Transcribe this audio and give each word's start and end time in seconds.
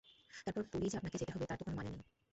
তারপর 0.45 0.63
পুরীই 0.71 0.91
যে 0.91 0.97
আপনাকে 0.97 1.17
যেতে 1.17 1.33
হবে 1.33 1.45
তার 1.45 1.57
তো 1.59 1.63
কোনো 1.63 1.77
মানে 1.77 1.89
নেই? 1.89 2.03